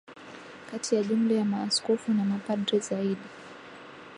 [0.71, 3.27] Kati ya jumla ya maaskofu na mapadre zaidi